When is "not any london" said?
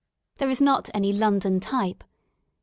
0.59-1.59